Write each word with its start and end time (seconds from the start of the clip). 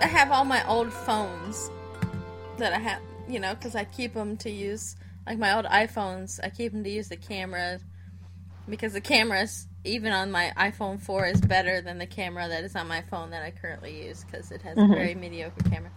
I 0.00 0.06
have 0.06 0.30
all 0.30 0.44
my 0.44 0.66
old 0.68 0.92
phones 0.92 1.70
that 2.58 2.72
I 2.72 2.78
have, 2.78 3.00
you 3.28 3.40
know, 3.40 3.54
because 3.54 3.74
I 3.74 3.84
keep 3.84 4.14
them 4.14 4.36
to 4.38 4.50
use, 4.50 4.96
like 5.26 5.38
my 5.38 5.56
old 5.56 5.64
iPhones, 5.66 6.38
I 6.42 6.50
keep 6.50 6.72
them 6.72 6.84
to 6.84 6.90
use 6.90 7.08
the 7.08 7.16
camera 7.16 7.80
because 8.68 8.92
the 8.92 9.00
cameras, 9.00 9.66
even 9.84 10.12
on 10.12 10.30
my 10.30 10.52
iPhone 10.56 11.00
4, 11.00 11.26
is 11.26 11.40
better 11.40 11.80
than 11.80 11.98
the 11.98 12.06
camera 12.06 12.48
that 12.48 12.64
is 12.64 12.74
on 12.76 12.88
my 12.88 13.00
phone 13.02 13.30
that 13.30 13.42
I 13.42 13.52
currently 13.52 14.06
use 14.06 14.24
because 14.24 14.50
it 14.50 14.62
has 14.62 14.76
Mhm. 14.76 14.92
a 14.92 14.94
very 14.94 15.14
mediocre 15.14 15.62
camera. 15.70 15.90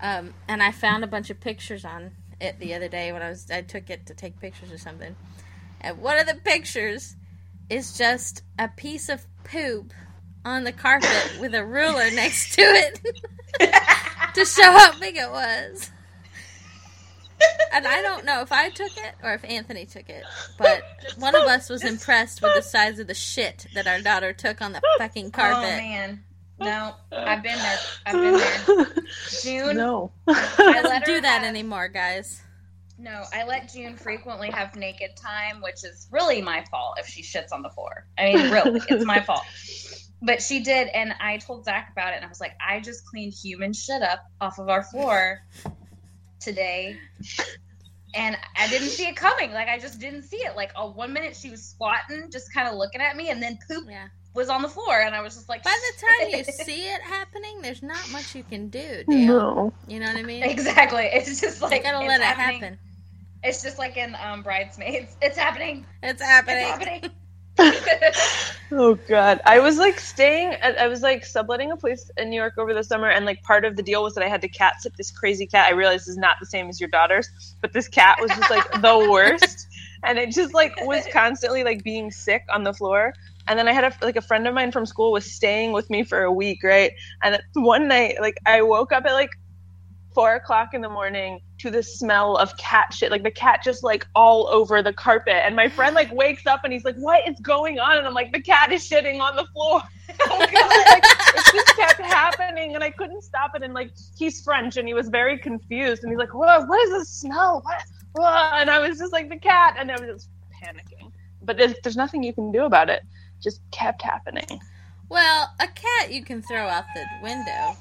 Um, 0.00 0.34
and 0.48 0.62
I 0.62 0.72
found 0.72 1.04
a 1.04 1.06
bunch 1.06 1.30
of 1.30 1.40
pictures 1.40 1.84
on 1.84 2.10
it 2.40 2.58
the 2.58 2.74
other 2.74 2.88
day 2.88 3.12
when 3.12 3.22
I 3.22 3.28
was 3.28 3.50
I 3.50 3.62
took 3.62 3.88
it 3.88 4.06
to 4.06 4.14
take 4.14 4.40
pictures 4.40 4.72
or 4.72 4.78
something. 4.78 5.14
And 5.80 5.98
one 5.98 6.18
of 6.18 6.26
the 6.26 6.34
pictures 6.34 7.16
is 7.70 7.96
just 7.96 8.42
a 8.58 8.68
piece 8.68 9.08
of 9.08 9.26
poop 9.44 9.92
on 10.44 10.64
the 10.64 10.72
carpet 10.72 11.36
with 11.40 11.54
a 11.54 11.64
ruler 11.64 12.10
next 12.10 12.54
to 12.54 12.62
it 12.62 13.00
to 14.34 14.44
show 14.44 14.70
how 14.70 14.98
big 14.98 15.16
it 15.16 15.30
was. 15.30 15.90
And 17.72 17.86
I 17.86 18.02
don't 18.02 18.24
know 18.24 18.40
if 18.42 18.52
I 18.52 18.70
took 18.70 18.96
it 18.96 19.14
or 19.22 19.32
if 19.34 19.44
Anthony 19.44 19.84
took 19.84 20.08
it, 20.08 20.22
but 20.58 20.82
one 21.18 21.34
of 21.34 21.42
us 21.42 21.68
was 21.68 21.84
impressed 21.84 22.42
with 22.42 22.54
the 22.54 22.62
size 22.62 22.98
of 22.98 23.06
the 23.06 23.14
shit 23.14 23.66
that 23.74 23.86
our 23.86 24.00
daughter 24.00 24.32
took 24.32 24.60
on 24.62 24.72
the 24.72 24.82
fucking 24.98 25.26
oh, 25.26 25.30
carpet. 25.30 25.70
Oh 25.72 25.76
man, 25.76 26.22
no, 26.60 26.94
I've 27.10 27.42
been 27.42 27.58
there. 27.58 27.78
I've 28.06 28.14
been 28.14 28.86
there. 28.86 29.04
June, 29.42 29.76
no. 29.76 30.12
I 30.28 30.56
Doesn't 30.56 30.84
let 30.84 31.04
do 31.04 31.20
that 31.20 31.40
have- 31.40 31.48
anymore, 31.48 31.88
guys. 31.88 32.42
No, 32.98 33.24
I 33.32 33.44
let 33.44 33.72
June 33.72 33.96
frequently 33.96 34.48
have 34.50 34.76
naked 34.76 35.16
time, 35.16 35.60
which 35.60 35.82
is 35.82 36.06
really 36.12 36.40
my 36.40 36.62
fault 36.70 36.98
if 37.00 37.06
she 37.08 37.20
shits 37.20 37.48
on 37.50 37.62
the 37.62 37.70
floor. 37.70 38.06
I 38.16 38.32
mean, 38.32 38.52
really, 38.52 38.80
it's 38.88 39.04
my 39.04 39.18
fault. 39.20 39.42
But 40.24 40.40
she 40.40 40.60
did, 40.62 40.88
and 40.88 41.12
I 41.20 41.38
told 41.38 41.64
Zach 41.64 41.88
about 41.90 42.12
it, 42.12 42.16
and 42.16 42.24
I 42.24 42.28
was 42.28 42.40
like, 42.40 42.52
I 42.64 42.78
just 42.80 43.04
cleaned 43.06 43.32
human 43.34 43.72
shit 43.72 44.02
up 44.02 44.20
off 44.40 44.58
of 44.60 44.68
our 44.68 44.84
floor 44.84 45.40
today, 46.40 46.96
and 48.14 48.36
I 48.56 48.68
didn't 48.68 48.88
see 48.90 49.06
it 49.06 49.16
coming. 49.16 49.52
Like, 49.52 49.68
I 49.68 49.78
just 49.78 49.98
didn't 49.98 50.22
see 50.22 50.36
it. 50.36 50.54
Like, 50.56 50.70
oh, 50.76 50.92
one 50.92 51.12
minute 51.12 51.36
she 51.36 51.50
was 51.50 51.64
squatting, 51.64 52.28
just 52.30 52.52
kind 52.54 52.68
of 52.68 52.74
looking 52.74 53.00
at 53.00 53.16
me, 53.16 53.30
and 53.30 53.42
then 53.42 53.58
poop 53.68 53.84
Yeah. 53.88 54.06
was 54.34 54.48
on 54.48 54.62
the 54.62 54.68
floor, 54.68 55.00
and 55.00 55.14
I 55.14 55.22
was 55.22 55.34
just 55.34 55.48
like, 55.48 55.64
By 55.64 55.76
the 55.76 56.06
time 56.06 56.38
you 56.38 56.44
see 56.44 56.82
it 56.88 57.02
happening, 57.02 57.60
there's 57.62 57.82
not 57.82 58.08
much 58.12 58.34
you 58.36 58.44
can 58.44 58.68
do, 58.68 59.02
Dale. 59.08 59.26
No. 59.26 59.72
You 59.88 59.98
know 59.98 60.06
what 60.06 60.16
I 60.16 60.22
mean? 60.22 60.44
exactly. 60.44 61.04
It's 61.12 61.40
just 61.40 61.60
You 61.60 61.68
like 61.68 61.82
gotta 61.82 62.06
let 62.06 62.20
it 62.20 62.24
happening. 62.24 62.60
happen. 62.60 62.78
It's 63.42 63.60
just 63.62 63.76
like 63.76 63.96
in 63.96 64.14
um, 64.24 64.42
Bridesmaids. 64.44 65.16
It's 65.20 65.36
happening. 65.36 65.84
It's 66.00 66.22
happening. 66.22 66.58
It's 66.58 66.68
happening. 66.70 67.10
Oh 68.74 68.94
god, 69.06 69.40
I 69.44 69.58
was 69.60 69.76
like 69.76 70.00
staying. 70.00 70.54
At, 70.54 70.78
I 70.78 70.88
was 70.88 71.02
like 71.02 71.26
subletting 71.26 71.72
a 71.72 71.76
place 71.76 72.10
in 72.16 72.30
New 72.30 72.36
York 72.36 72.54
over 72.56 72.72
the 72.72 72.82
summer, 72.82 73.08
and 73.08 73.26
like 73.26 73.42
part 73.42 73.66
of 73.66 73.76
the 73.76 73.82
deal 73.82 74.02
was 74.02 74.14
that 74.14 74.24
I 74.24 74.28
had 74.28 74.40
to 74.42 74.48
cat 74.48 74.80
sit 74.80 74.96
this 74.96 75.10
crazy 75.10 75.46
cat. 75.46 75.66
I 75.66 75.72
realized 75.72 76.08
is 76.08 76.16
not 76.16 76.36
the 76.40 76.46
same 76.46 76.68
as 76.70 76.80
your 76.80 76.88
daughter's, 76.88 77.28
but 77.60 77.74
this 77.74 77.86
cat 77.86 78.16
was 78.20 78.30
just 78.30 78.50
like 78.50 78.70
the 78.80 79.08
worst, 79.10 79.66
and 80.04 80.18
it 80.18 80.30
just 80.30 80.54
like 80.54 80.72
was 80.86 81.06
constantly 81.12 81.64
like 81.64 81.84
being 81.84 82.10
sick 82.10 82.44
on 82.50 82.64
the 82.64 82.72
floor. 82.72 83.12
And 83.46 83.58
then 83.58 83.68
I 83.68 83.72
had 83.72 83.84
a 83.84 83.92
like 84.00 84.16
a 84.16 84.22
friend 84.22 84.46
of 84.48 84.54
mine 84.54 84.72
from 84.72 84.86
school 84.86 85.12
was 85.12 85.30
staying 85.30 85.72
with 85.72 85.90
me 85.90 86.02
for 86.02 86.22
a 86.22 86.32
week, 86.32 86.62
right? 86.64 86.92
And 87.22 87.38
one 87.52 87.88
night, 87.88 88.16
like 88.22 88.38
I 88.46 88.62
woke 88.62 88.92
up 88.92 89.04
at 89.04 89.12
like 89.12 89.30
four 90.14 90.34
o'clock 90.34 90.74
in 90.74 90.80
the 90.80 90.88
morning 90.88 91.40
to 91.58 91.70
the 91.70 91.82
smell 91.82 92.36
of 92.36 92.56
cat 92.56 92.92
shit. 92.92 93.10
Like 93.10 93.22
the 93.22 93.30
cat 93.30 93.60
just 93.64 93.82
like 93.82 94.06
all 94.14 94.48
over 94.48 94.82
the 94.82 94.92
carpet. 94.92 95.34
And 95.44 95.56
my 95.56 95.68
friend 95.68 95.94
like 95.94 96.12
wakes 96.12 96.46
up 96.46 96.64
and 96.64 96.72
he's 96.72 96.84
like, 96.84 96.96
What 96.96 97.26
is 97.28 97.38
going 97.40 97.78
on? 97.78 97.98
And 97.98 98.06
I'm 98.06 98.14
like, 98.14 98.32
The 98.32 98.40
cat 98.40 98.72
is 98.72 98.88
shitting 98.88 99.20
on 99.20 99.36
the 99.36 99.46
floor. 99.52 99.82
oh 100.20 100.38
god. 100.38 100.92
Like, 100.92 101.04
it 101.04 101.52
just 101.52 101.76
kept 101.76 102.00
happening 102.00 102.74
and 102.74 102.84
I 102.84 102.90
couldn't 102.90 103.22
stop 103.22 103.52
it. 103.54 103.62
And 103.62 103.74
like 103.74 103.92
he's 104.16 104.42
French 104.42 104.76
and 104.76 104.86
he 104.86 104.94
was 104.94 105.08
very 105.08 105.38
confused 105.38 106.02
and 106.02 106.12
he's 106.12 106.18
like, 106.18 106.34
Whoa, 106.34 106.64
what 106.64 106.80
is 106.88 106.90
this 106.90 107.08
smell? 107.08 107.62
What 107.64 107.82
Whoa. 108.14 108.50
and 108.54 108.70
I 108.70 108.78
was 108.78 108.98
just 108.98 109.12
like 109.12 109.28
the 109.28 109.38
cat 109.38 109.76
and 109.78 109.90
I 109.90 110.00
was 110.00 110.10
just 110.10 110.28
panicking. 110.62 111.12
But 111.42 111.56
there's, 111.56 111.74
there's 111.82 111.96
nothing 111.96 112.22
you 112.22 112.32
can 112.32 112.52
do 112.52 112.64
about 112.64 112.88
it. 112.88 113.02
Just 113.42 113.60
kept 113.72 114.02
happening. 114.02 114.60
Well, 115.08 115.52
a 115.60 115.66
cat 115.66 116.12
you 116.12 116.24
can 116.24 116.40
throw 116.42 116.66
out 116.66 116.84
the 116.94 117.04
window, 117.22 117.76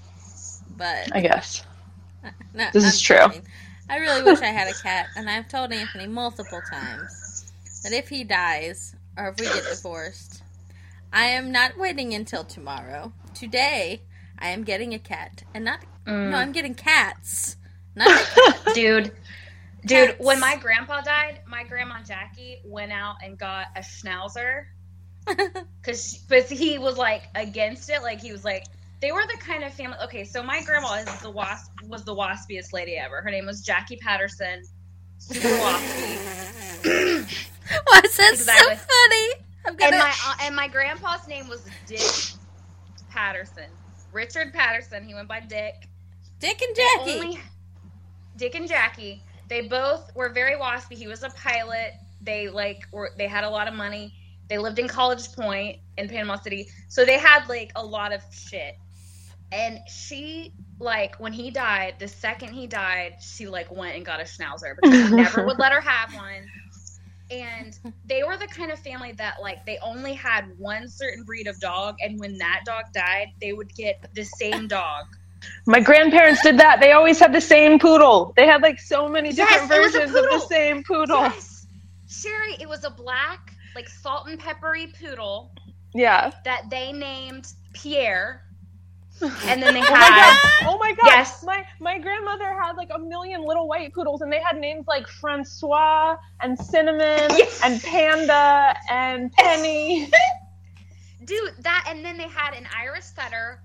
but 0.75 1.15
I 1.15 1.21
guess. 1.21 1.63
no, 2.53 2.67
This 2.73 2.83
I'm 2.83 2.89
is 2.89 3.01
true. 3.01 3.17
kidding. 3.17 3.47
I 3.89 3.97
really 3.97 4.23
wish 4.23 4.41
I 4.41 4.47
had 4.47 4.69
a 4.69 4.73
cat, 4.73 5.07
and 5.15 5.29
I've 5.29 5.47
told 5.47 5.71
Anthony 5.73 6.07
multiple 6.07 6.61
times 6.61 7.51
that 7.83 7.91
if 7.91 8.07
he 8.09 8.23
dies 8.23 8.95
or 9.17 9.29
if 9.29 9.39
we 9.39 9.45
get 9.45 9.67
divorced, 9.69 10.43
I 11.11 11.25
am 11.25 11.51
not 11.51 11.77
waiting 11.77 12.13
until 12.13 12.43
tomorrow. 12.43 13.11
Today, 13.33 14.03
I 14.39 14.49
am 14.49 14.63
getting 14.63 14.93
a 14.93 14.99
cat, 14.99 15.43
and 15.53 15.65
not 15.65 15.79
no, 16.05 16.13
mm. 16.13 16.33
I'm 16.37 16.51
getting 16.51 16.73
cats, 16.75 17.57
not 17.95 18.07
cat. 18.07 18.59
dude. 18.73 19.11
Dude, 19.85 20.15
Cats. 20.17 20.19
when 20.19 20.39
my 20.39 20.55
grandpa 20.57 21.01
died, 21.01 21.41
my 21.47 21.63
grandma 21.63 22.03
Jackie 22.03 22.61
went 22.63 22.91
out 22.91 23.15
and 23.23 23.37
got 23.37 23.67
a 23.75 23.79
schnauzer 23.81 24.65
because 25.81 26.23
but 26.29 26.45
he 26.49 26.77
was 26.77 26.97
like 26.97 27.23
against 27.35 27.89
it. 27.89 28.01
Like 28.03 28.21
he 28.21 28.31
was 28.31 28.45
like 28.45 28.65
they 29.01 29.11
were 29.11 29.23
the 29.31 29.37
kind 29.39 29.63
of 29.63 29.73
family. 29.73 29.97
Okay, 30.03 30.23
so 30.23 30.43
my 30.43 30.61
grandma 30.63 30.93
is 30.95 31.21
the 31.21 31.29
wasp 31.29 31.71
was 31.87 32.03
the 32.05 32.15
waspiest 32.15 32.71
lady 32.73 32.95
ever. 32.97 33.21
Her 33.21 33.31
name 33.31 33.45
was 33.45 33.61
Jackie 33.61 33.97
Patterson. 33.97 34.61
Super 35.17 35.47
waspy. 35.47 36.17
Why 37.85 38.01
is 38.03 38.17
that 38.17 38.33
Exactly. 38.33 38.75
so 38.75 38.81
funny? 38.81 39.33
I'm 39.65 39.71
and 39.73 39.79
gonna. 39.79 39.97
my 39.97 40.13
uh, 40.25 40.35
and 40.41 40.55
my 40.55 40.67
grandpa's 40.67 41.27
name 41.27 41.47
was 41.47 41.65
Dick 41.87 42.01
Patterson. 43.09 43.69
Richard 44.11 44.53
Patterson. 44.53 45.03
He 45.05 45.13
went 45.13 45.27
by 45.27 45.39
Dick. 45.39 45.87
Dick 46.39 46.61
and 46.61 46.75
Jackie. 46.75 47.19
Only 47.19 47.39
Dick 48.37 48.55
and 48.55 48.67
Jackie. 48.67 49.23
They 49.47 49.67
both 49.67 50.11
were 50.15 50.29
very 50.29 50.53
waspy. 50.55 50.93
He 50.93 51.07
was 51.07 51.23
a 51.23 51.29
pilot. 51.31 51.93
They 52.21 52.49
like 52.49 52.87
were 52.91 53.11
they 53.17 53.27
had 53.27 53.43
a 53.43 53.49
lot 53.49 53.67
of 53.67 53.73
money. 53.73 54.13
They 54.49 54.57
lived 54.57 54.79
in 54.79 54.87
College 54.87 55.31
Point 55.33 55.77
in 55.97 56.09
Panama 56.09 56.35
City. 56.37 56.67
So 56.89 57.05
they 57.05 57.17
had 57.17 57.47
like 57.47 57.71
a 57.75 57.85
lot 57.85 58.11
of 58.11 58.21
shit. 58.31 58.75
And 59.51 59.79
she 59.87 60.53
like 60.79 61.19
when 61.19 61.33
he 61.33 61.51
died, 61.51 61.95
the 61.99 62.07
second 62.07 62.53
he 62.53 62.67
died, 62.67 63.15
she 63.21 63.47
like 63.47 63.71
went 63.71 63.95
and 63.95 64.05
got 64.05 64.19
a 64.19 64.23
schnauzer 64.23 64.75
because 64.81 65.09
he 65.09 65.15
never 65.15 65.45
would 65.45 65.59
let 65.59 65.71
her 65.71 65.81
have 65.81 66.13
one. 66.15 66.47
And 67.29 67.77
they 68.05 68.23
were 68.23 68.35
the 68.37 68.47
kind 68.47 68.71
of 68.71 68.79
family 68.79 69.13
that 69.13 69.35
like 69.41 69.65
they 69.65 69.77
only 69.79 70.13
had 70.13 70.45
one 70.57 70.89
certain 70.89 71.23
breed 71.23 71.47
of 71.47 71.59
dog 71.59 71.95
and 72.01 72.19
when 72.19 72.37
that 72.39 72.61
dog 72.65 72.85
died, 72.93 73.27
they 73.39 73.53
would 73.53 73.73
get 73.75 74.05
the 74.13 74.23
same 74.23 74.67
dog. 74.67 75.05
My 75.65 75.79
grandparents 75.79 76.41
did 76.43 76.59
that. 76.59 76.79
They 76.79 76.91
always 76.91 77.19
had 77.19 77.33
the 77.33 77.41
same 77.41 77.79
poodle. 77.79 78.33
They 78.35 78.45
had 78.45 78.61
like 78.61 78.79
so 78.79 79.07
many 79.07 79.31
different 79.31 79.63
a 79.63 79.67
versions 79.67 80.09
of 80.15 80.23
the 80.23 80.39
same 80.49 80.83
poodle. 80.83 81.21
Yes. 81.21 81.67
Sherry, 82.07 82.57
it 82.59 82.67
was 82.67 82.83
a 82.83 82.89
black, 82.89 83.53
like 83.75 83.87
salt 83.87 84.27
and 84.27 84.37
peppery 84.39 84.87
poodle 84.99 85.51
Yeah. 85.93 86.31
that 86.45 86.69
they 86.69 86.91
named 86.91 87.53
Pierre. 87.73 88.43
And 89.21 89.61
then 89.61 89.73
they 89.73 89.81
Oh 89.81 89.97
my 89.97 89.97
had 89.97 90.33
god! 90.33 90.37
Oh 90.67 90.77
my 90.79 90.91
god! 90.93 91.05
Yes. 91.05 91.43
My 91.43 91.65
my 91.79 91.97
grandmother 91.99 92.53
had 92.61 92.75
like 92.77 92.89
a 92.93 92.99
million 92.99 93.43
little 93.45 93.67
white 93.67 93.93
poodles, 93.93 94.21
and 94.21 94.31
they 94.31 94.39
had 94.39 94.57
names 94.57 94.85
like 94.87 95.07
Francois 95.07 96.15
and 96.41 96.57
Cinnamon 96.57 97.29
Yes. 97.29 97.61
and 97.63 97.81
Panda 97.81 98.75
and 98.89 99.31
Penny. 99.33 100.09
dude 101.25 101.53
that 101.59 101.85
and 101.87 102.03
then 102.03 102.17
they 102.17 102.27
had 102.27 102.53
an 102.55 102.65
Irish 102.75 103.03
setter 103.03 103.59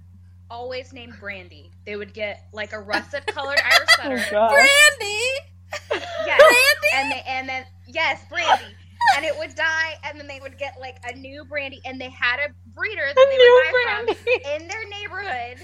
always 0.50 0.92
named 0.92 1.14
Brandy. 1.18 1.70
They 1.84 1.96
would 1.96 2.12
get 2.12 2.44
like 2.52 2.72
a 2.72 2.80
russet 2.80 3.26
colored 3.26 3.58
Irish 3.64 3.88
oh 3.98 4.02
setter. 4.02 4.26
god! 4.30 4.50
Brandy. 4.50 5.22
Yes. 6.26 6.38
Brandy. 6.38 6.88
And 6.94 7.10
they 7.12 7.22
and 7.26 7.48
then 7.48 7.64
yes, 7.86 8.20
Brandy. 8.28 8.74
And 9.16 9.24
it 9.24 9.36
would 9.38 9.54
die 9.54 9.94
and 10.04 10.18
then 10.18 10.26
they 10.26 10.34
would 10.46 10.58
get 10.58 10.74
like 10.80 10.96
a 11.04 11.16
new 11.16 11.44
brandy 11.44 11.80
and 11.84 12.00
they 12.00 12.08
had 12.10 12.38
a 12.38 12.48
breeder 12.72 13.02
that 13.04 13.18
A 13.18 13.30
they 13.30 13.36
new 13.36 13.62
would 13.66 13.72
buy 13.72 14.04
Brandy. 14.04 14.14
from 14.14 14.52
in 14.62 14.68
their 14.68 14.88
neighborhood 14.88 15.58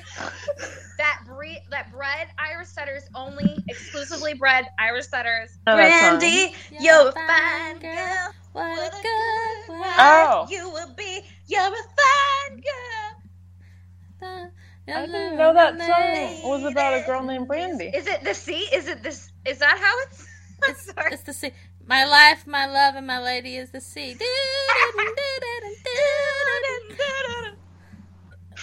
that 0.98 1.20
breed 1.26 1.60
that 1.70 1.92
bred 1.92 2.28
Irish 2.38 2.68
setters 2.68 3.04
only 3.14 3.64
exclusively 3.68 4.34
bred 4.34 4.66
Irish 4.80 5.06
setters. 5.06 5.50
Oh, 5.68 5.76
Brandy, 5.76 6.54
You're 6.70 6.82
you're 6.82 7.08
a 7.08 7.08
a 7.08 7.12
fine 7.12 7.78
girl. 7.78 8.34
What 8.52 8.64
What 8.76 8.92
a 8.92 8.96
a 8.98 9.02
good 9.02 9.66
good 9.66 9.68
one. 9.68 9.80
wife 9.80 9.96
Oh. 9.98 10.46
you 10.50 10.68
will 10.70 10.92
be. 10.94 11.20
You're 11.46 11.60
a 11.62 11.70
fine 11.70 12.60
girl. 12.60 14.50
I 14.88 15.06
didn't 15.06 15.36
know 15.38 15.54
that 15.54 15.78
song 15.80 16.50
was 16.50 16.64
about 16.64 16.94
a 16.94 17.06
girl 17.06 17.22
named 17.22 17.46
Brandy. 17.46 17.86
Is 17.94 18.06
it 18.08 18.24
the 18.24 18.34
sea? 18.34 18.68
Is 18.74 18.88
it 18.88 19.02
this? 19.02 19.30
Is 19.46 19.58
that 19.58 19.78
how 19.78 19.94
it's? 20.06 20.26
I'm 20.64 20.70
It's, 20.70 20.84
sorry. 20.92 21.12
it's 21.12 21.22
the 21.22 21.32
sea. 21.32 21.52
My 21.86 22.04
life, 22.04 22.46
my 22.46 22.66
love, 22.66 22.94
and 22.94 23.06
my 23.06 23.18
lady 23.20 23.56
is 23.56 23.70
the 23.70 23.80
sea. 23.80 24.14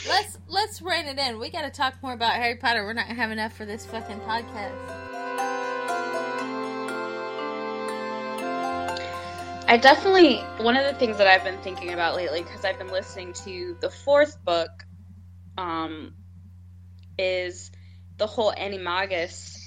Let's 0.08 0.38
let's 0.48 0.82
rein 0.82 1.06
it 1.08 1.20
in. 1.20 1.40
We 1.40 1.50
got 1.50 1.64
to 1.64 1.70
talk 1.70 1.96
more 2.02 2.14
about 2.14 2.34
Harry 2.34 2.56
Potter. 2.56 2.84
We're 2.84 2.94
not 2.94 3.08
gonna 3.08 3.20
have 3.20 3.32
enough 3.32 3.54
for 3.56 3.66
this 3.66 3.86
fucking 3.86 4.20
podcast. 4.22 4.76
I 9.68 9.78
definitely 9.78 10.38
one 10.64 10.78
of 10.78 10.86
the 10.86 10.94
things 10.98 11.18
that 11.18 11.28
I've 11.28 11.44
been 11.44 11.60
thinking 11.60 11.94
about 11.94 12.16
lately 12.16 12.42
because 12.42 12.66
I've 12.66 12.80
been 12.80 12.88
listening 12.92 13.34
to 13.46 13.78
the 13.82 13.90
fourth 13.90 14.44
book, 14.44 14.72
um, 15.58 16.14
is 17.20 17.70
the 18.18 18.26
whole 18.26 18.52
animagus 18.54 19.58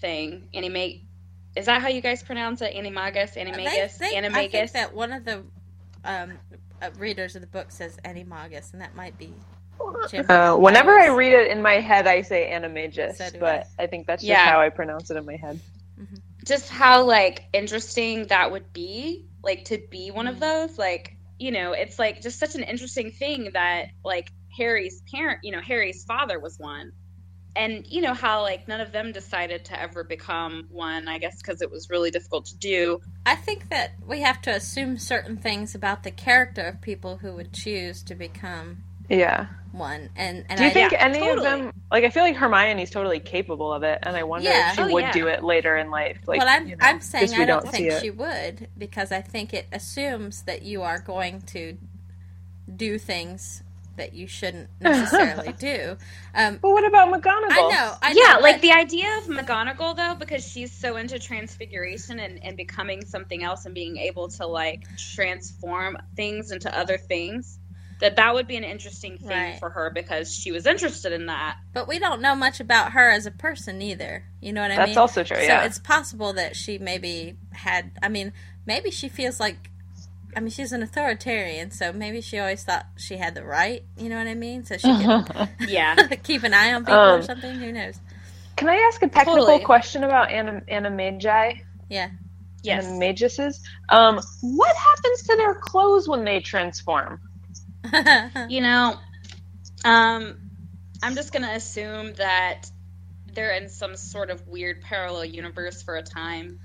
thing. 0.00 0.48
Anime 0.54 1.00
is 1.54 1.66
that 1.66 1.82
how 1.82 1.88
you 1.88 2.00
guys 2.00 2.22
pronounce 2.22 2.62
it? 2.62 2.74
Animagus, 2.74 3.36
animagus, 3.36 3.98
they- 3.98 4.16
I 4.16 4.22
animagus. 4.22 4.50
think 4.50 4.72
that 4.72 4.94
one 4.94 5.12
of 5.12 5.24
the 5.26 5.44
um, 6.04 6.40
uh, 6.82 6.90
readers 6.98 7.34
of 7.36 7.42
the 7.42 7.48
book 7.48 7.72
says 7.72 7.98
animagus, 8.04 8.72
and 8.72 8.80
that 8.82 8.94
might 8.94 9.18
be 9.18 9.44
Uh, 10.28 10.56
whenever 10.56 10.90
I 10.90 11.08
read 11.08 11.32
it 11.32 11.50
in 11.50 11.62
my 11.62 11.74
head, 11.80 12.06
I 12.06 12.22
say 12.22 12.50
animagus, 12.52 13.18
So 13.18 13.30
but 13.38 13.68
I. 13.78 13.86
think 13.86 14.06
that's 14.06 14.26
just 14.26 14.42
Yeah. 14.42 14.44
how 14.44 14.60
I 14.60 14.70
pronounce 14.70 15.10
it 15.10 15.16
in 15.16 15.26
my 15.26 15.36
head. 15.36 15.60
just 16.46 16.68
how 16.70 17.04
like 17.04 17.42
interesting 17.52 18.26
that 18.28 18.50
would 18.52 18.72
be 18.72 19.26
like 19.42 19.64
to 19.66 19.78
be 19.90 20.10
one 20.10 20.26
Mm. 20.26 20.28
of 20.28 20.40
those 20.40 20.78
like 20.78 21.10
you 21.38 21.50
know 21.52 21.72
it's 21.72 21.98
like 21.98 22.20
just 22.22 22.38
such 22.38 22.54
an 22.54 22.62
interesting 22.64 23.10
thing 23.12 23.50
that 23.54 23.86
like 24.04 24.30
harry's 24.56 25.02
parent 25.14 25.38
you 25.42 25.52
know 25.52 25.60
harry's 25.60 26.04
father 26.04 26.40
was 26.40 26.56
one 26.58 26.92
and 27.56 27.86
you 27.86 28.00
know 28.02 28.14
how 28.14 28.42
like 28.42 28.68
none 28.68 28.80
of 28.80 28.92
them 28.92 29.12
decided 29.12 29.64
to 29.64 29.80
ever 29.80 30.04
become 30.04 30.66
one 30.70 31.08
i 31.08 31.18
guess 31.18 31.36
because 31.42 31.62
it 31.62 31.70
was 31.70 31.90
really 31.90 32.10
difficult 32.10 32.46
to 32.46 32.56
do 32.58 33.00
I 33.24 33.36
think 33.36 33.70
that 33.70 33.92
we 34.06 34.22
have 34.22 34.42
to 34.42 34.50
assume 34.50 34.98
certain 34.98 35.36
things 35.36 35.74
about 35.74 36.02
the 36.02 36.10
character 36.10 36.62
of 36.62 36.80
people 36.80 37.18
who 37.18 37.34
would 37.34 37.52
choose 37.52 38.02
to 38.04 38.14
become 38.14 38.82
Yeah. 39.08 39.46
one. 39.70 40.10
And, 40.16 40.44
and 40.48 40.58
Do 40.58 40.64
you 40.64 40.70
I, 40.70 40.72
think 40.72 40.92
yeah, 40.92 40.98
any 40.98 41.28
of 41.30 41.42
them 41.42 41.72
like 41.90 42.04
I 42.04 42.10
feel 42.10 42.24
like 42.24 42.36
Hermione's 42.36 42.90
totally 42.90 43.20
capable 43.20 43.72
of 43.72 43.82
it 43.84 44.00
and 44.02 44.16
I 44.16 44.24
wonder 44.24 44.50
Yeah. 44.50 44.70
if 44.70 44.74
she 44.76 44.82
Oh, 44.82 44.88
would 44.92 45.04
yeah. 45.04 45.12
do 45.12 45.26
it 45.28 45.44
later 45.44 45.76
in 45.76 45.90
life. 45.90 46.18
Like 46.26 46.40
well, 46.40 46.48
I'm 46.48 46.68
you 46.68 46.76
know, 46.76 46.86
I'm 46.86 47.00
saying 47.00 47.26
just 47.26 47.38
we 47.38 47.42
I 47.42 47.46
don't, 47.46 47.68
think 47.68 47.92
she 47.92 48.10
would 48.10 48.68
because 48.76 49.12
I 49.12 49.20
think 49.20 49.54
it 49.54 49.66
assumes 49.72 50.42
that 50.42 50.62
you 50.62 50.82
are 50.82 50.98
going 50.98 51.42
to 51.42 51.76
do 52.76 52.98
things 52.98 53.62
that 53.96 54.14
you 54.14 54.26
shouldn't 54.26 54.68
necessarily 54.80 55.52
do. 55.52 55.96
Um, 56.34 56.58
But 56.62 56.70
what 56.70 56.84
about 56.86 57.08
McGonagall? 57.12 57.50
I 57.50 57.68
know, 57.70 57.94
I 58.02 58.12
yeah 58.16 58.34
know, 58.34 58.40
like 58.40 58.56
but- 58.56 58.62
the 58.62 58.72
idea 58.72 59.18
of 59.18 59.24
mcgonagall 59.24 59.96
though 59.96 60.14
because 60.18 60.46
she's 60.46 60.72
so 60.72 60.96
into 60.96 61.18
transfiguration 61.18 62.18
and, 62.20 62.42
and 62.42 62.56
becoming 62.56 63.04
something 63.04 63.42
else 63.42 63.66
and 63.66 63.74
being 63.74 63.96
able 63.98 64.28
to 64.28 64.46
like 64.46 64.84
transform 64.96 65.96
things 66.16 66.50
into 66.52 66.76
other 66.76 66.98
things 66.98 67.58
that 68.00 68.16
that 68.16 68.34
would 68.34 68.48
be 68.48 68.56
an 68.56 68.64
interesting 68.64 69.16
thing 69.18 69.28
Right. 69.28 69.58
for 69.60 69.70
her 69.70 69.90
because 69.94 70.34
she 70.34 70.50
was 70.50 70.66
interested 70.66 71.12
in 71.12 71.26
that 71.26 71.58
but 71.72 71.86
we 71.86 72.00
don't 72.00 72.20
know 72.20 72.34
much 72.34 72.58
about 72.58 72.92
her 72.92 73.10
as 73.10 73.26
a 73.26 73.30
person 73.30 73.80
either. 73.80 74.24
You 74.40 74.52
know 74.52 74.62
what 74.62 74.72
I 74.72 74.76
That's 74.76 74.88
mean? 74.90 74.98
also 74.98 75.22
true, 75.22 75.36
So 75.36 75.42
yeah. 75.42 75.64
it's 75.64 75.78
possible 75.78 76.32
that 76.32 76.56
she 76.56 76.78
maybe 76.78 77.36
had. 77.52 77.92
I 78.02 78.08
mean, 78.08 78.32
maybe 78.66 78.90
she 78.90 79.08
feels 79.08 79.38
like. 79.38 79.70
I 80.36 80.40
mean, 80.40 80.50
she's 80.50 80.72
an 80.72 80.82
authoritarian, 80.82 81.70
so 81.70 81.92
maybe 81.92 82.20
she 82.20 82.38
always 82.38 82.64
thought 82.64 82.86
she 82.96 83.16
had 83.18 83.34
the 83.34 83.44
right. 83.44 83.84
You 83.98 84.08
know 84.08 84.16
what 84.16 84.26
I 84.26 84.34
mean? 84.34 84.64
So 84.64 84.76
she 84.78 84.88
could 84.88 85.48
yeah 85.68 85.94
keep 86.22 86.42
an 86.42 86.54
eye 86.54 86.72
on 86.72 86.84
people 86.84 86.98
or 86.98 87.14
Um, 87.16 87.22
something. 87.22 87.54
Who 87.54 87.72
knows? 87.72 87.98
Can 88.56 88.68
I 88.68 88.76
ask 88.76 89.02
a 89.02 89.08
technical 89.08 89.44
Totally. 89.46 89.64
question 89.64 90.04
about 90.04 90.30
anim- 90.30 90.62
animagi? 90.70 91.62
Yeah. 91.88 92.10
yes 92.62 92.86
Animaguses? 92.86 93.60
Um, 93.88 94.20
what 94.42 94.74
happens 94.76 95.22
to 95.24 95.36
their 95.36 95.54
clothes 95.54 96.08
when 96.08 96.24
they 96.24 96.40
transform? 96.40 97.20
You 98.48 98.60
know, 98.60 98.96
um, 99.84 100.38
I'm 101.02 101.14
just 101.14 101.32
gonna 101.32 101.52
assume 101.54 102.14
that 102.14 102.70
they're 103.34 103.52
in 103.54 103.68
some 103.68 103.96
sort 103.96 104.30
of 104.30 104.46
weird 104.46 104.80
parallel 104.82 105.24
universe 105.24 105.82
for 105.82 105.96
a 105.96 106.02
time. 106.02 106.60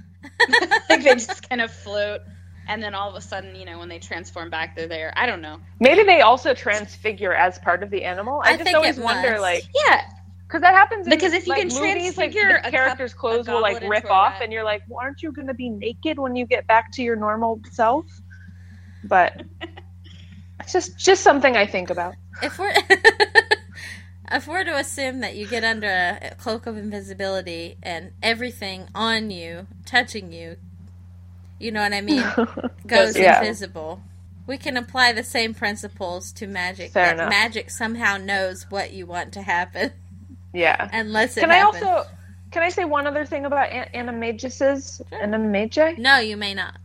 like 0.89 1.03
they 1.03 1.13
just 1.15 1.47
kind 1.49 1.61
of 1.61 1.71
float, 1.71 2.21
and 2.67 2.81
then 2.83 2.93
all 2.93 3.09
of 3.09 3.15
a 3.15 3.21
sudden, 3.21 3.55
you 3.55 3.65
know, 3.65 3.79
when 3.79 3.89
they 3.89 3.99
transform 3.99 4.49
back, 4.49 4.75
they're 4.75 4.87
there. 4.87 5.13
I 5.15 5.25
don't 5.25 5.41
know. 5.41 5.59
Maybe 5.79 6.03
they 6.03 6.21
also 6.21 6.53
transfigure 6.53 7.33
as 7.33 7.57
part 7.59 7.83
of 7.83 7.89
the 7.89 8.03
animal. 8.03 8.41
I, 8.43 8.49
I 8.49 8.51
just 8.53 8.63
think 8.65 8.75
always 8.77 8.97
it 8.97 9.03
wonder, 9.03 9.31
must. 9.31 9.41
like, 9.41 9.63
Yeah, 9.87 10.01
because 10.47 10.61
that 10.61 10.73
happens. 10.73 11.07
In, 11.07 11.11
Because 11.11 11.33
if 11.33 11.45
you 11.47 11.53
like, 11.53 11.69
can 11.69 11.81
movies, 11.81 12.17
like, 12.17 12.33
the 12.33 12.59
character's 12.69 13.13
cup- 13.13 13.19
clothes 13.19 13.47
will 13.47 13.61
like 13.61 13.81
rip 13.81 14.09
off, 14.09 14.35
and 14.41 14.51
you're 14.53 14.63
like, 14.63 14.83
well, 14.87 14.99
aren't 15.01 15.21
you 15.23 15.31
going 15.31 15.47
to 15.47 15.53
be 15.53 15.69
naked 15.69 16.19
when 16.19 16.35
you 16.35 16.45
get 16.45 16.67
back 16.67 16.91
to 16.93 17.03
your 17.03 17.15
normal 17.15 17.59
self? 17.71 18.05
But 19.03 19.41
it's 20.59 20.73
just 20.73 20.97
just 20.97 21.23
something 21.23 21.55
I 21.55 21.65
think 21.65 21.89
about. 21.89 22.15
if 22.41 22.57
we're 22.59 22.73
if 24.31 24.47
we're 24.47 24.63
to 24.63 24.75
assume 24.75 25.19
that 25.21 25.35
you 25.35 25.47
get 25.47 25.63
under 25.63 25.87
a 26.21 26.35
cloak 26.37 26.65
of 26.65 26.77
invisibility 26.77 27.77
and 27.81 28.11
everything 28.21 28.87
on 28.93 29.31
you, 29.31 29.67
touching 29.85 30.31
you, 30.33 30.57
you 31.59 31.71
know 31.71 31.81
what 31.81 31.93
I 31.93 32.01
mean, 32.01 32.23
goes 32.87 33.17
Yeah. 33.17 33.39
invisible. 33.39 34.01
We 34.45 34.57
can 34.57 34.77
apply 34.77 35.11
the 35.11 35.23
same 35.23 35.53
principles 35.53 36.31
to 36.33 36.47
magic. 36.47 36.91
Fair 36.91 37.07
that 37.07 37.13
enough. 37.15 37.29
magic 37.29 37.69
somehow 37.69 38.17
knows 38.17 38.65
what 38.69 38.93
you 38.93 39.05
want 39.05 39.33
to 39.33 39.41
happen 39.41 39.91
yeah. 40.53 40.87
and 40.93 41.11
lets 41.11 41.35
it 41.37 41.41
Can 41.41 41.51
I 41.51 41.61
also 41.61 42.05
can 42.51 42.63
I 42.63 42.69
say 42.69 42.85
one 42.85 43.05
other 43.07 43.25
thing 43.25 43.45
about 43.45 43.69
an- 43.71 43.89
animaguses? 43.93 45.01
Animagi? 45.11 45.97
No, 45.97 46.19
you 46.19 46.37
may 46.37 46.53
not. 46.53 46.77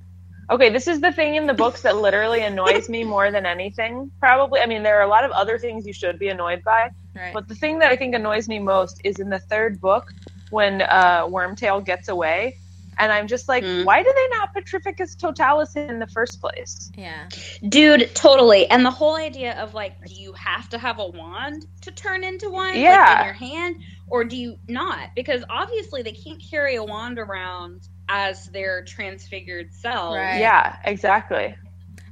Okay, 0.50 0.70
this 0.70 0.88
is 0.88 1.00
the 1.00 1.12
thing 1.12 1.36
in 1.36 1.46
the 1.46 1.54
books 1.54 1.82
that 1.82 1.96
literally 1.96 2.42
annoys 2.42 2.88
me 2.88 3.04
more 3.04 3.30
than 3.30 3.46
anything. 3.46 4.10
Probably, 4.18 4.60
I 4.60 4.66
mean, 4.66 4.82
there 4.82 4.98
are 4.98 5.02
a 5.02 5.08
lot 5.08 5.24
of 5.24 5.30
other 5.30 5.56
things 5.58 5.86
you 5.86 5.92
should 5.92 6.18
be 6.18 6.28
annoyed 6.28 6.64
by, 6.64 6.90
Right. 7.14 7.32
but 7.32 7.46
the 7.46 7.54
thing 7.54 7.78
that 7.78 7.92
I 7.92 7.96
think 7.96 8.14
annoys 8.14 8.48
me 8.48 8.58
most 8.58 9.00
is 9.04 9.20
in 9.20 9.30
the 9.30 9.38
third 9.38 9.80
book 9.80 10.12
when 10.50 10.82
uh, 10.82 11.26
Wormtail 11.28 11.82
gets 11.84 12.08
away, 12.08 12.56
and 12.98 13.10
I'm 13.12 13.26
just 13.26 13.48
like, 13.48 13.64
Hmm. 13.64 13.84
why 13.84 14.02
do 14.02 14.12
they 14.14 14.28
not 14.36 14.54
Petrificus 14.54 15.16
Totalis 15.16 15.74
in 15.76 15.98
the 15.98 16.06
first 16.06 16.40
place? 16.40 16.90
yeah. 16.96 17.28
dude, 17.68 18.14
totally. 18.14 18.68
And 18.70 18.84
the 18.84 18.90
whole 18.90 19.16
idea 19.16 19.58
of 19.60 19.74
like, 19.74 20.04
do 20.06 20.14
you 20.14 20.32
have 20.34 20.68
to 20.70 20.78
have 20.78 20.98
a 20.98 21.06
wand 21.08 21.66
to 21.82 21.90
turn 21.90 22.22
into 22.24 22.50
one? 22.50 22.68
like, 22.68 22.76
Yeah. 22.76 23.20
in 23.20 23.24
your 23.26 23.34
hand, 23.34 23.76
or 24.08 24.24
do 24.24 24.36
you 24.36 24.56
not? 24.68 25.10
Because 25.16 25.42
obviously 25.48 26.02
they 26.02 26.12
can't 26.12 26.42
carry 26.50 26.76
a 26.76 26.84
wand 26.84 27.18
around 27.18 27.88
as 28.08 28.46
their 28.46 28.84
transfigured 28.84 29.72
self. 29.72 30.14
Right. 30.14 30.38
Yeah, 30.40 30.76
exactly. 30.84 31.54